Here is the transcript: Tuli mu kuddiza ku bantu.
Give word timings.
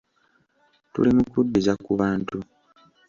Tuli 0.91 1.11
mu 1.17 1.23
kuddiza 1.31 1.73
ku 1.83 1.91
bantu. 1.99 2.37